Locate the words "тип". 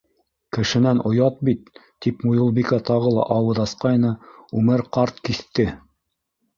2.07-2.25